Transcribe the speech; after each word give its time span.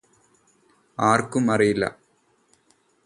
ആർക്കും 0.97 1.45
അറിയില്ല 1.53 1.83